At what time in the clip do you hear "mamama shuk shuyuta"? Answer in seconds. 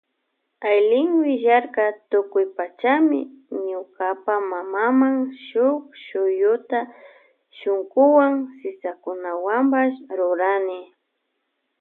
4.51-6.79